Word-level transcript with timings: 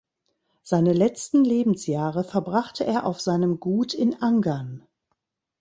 Seine 0.63 0.93
letzten 0.93 1.43
Lebensjahre 1.45 2.23
verbrachte 2.23 2.83
er 2.83 3.05
auf 3.05 3.21
seinem 3.21 3.59
Gut 3.59 3.93
in 3.93 4.19
Angern. 4.19 4.81